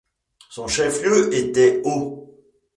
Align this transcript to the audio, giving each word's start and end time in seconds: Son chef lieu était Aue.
Son 0.49 0.67
chef 0.67 1.03
lieu 1.03 1.31
était 1.31 1.83
Aue. 1.85 2.33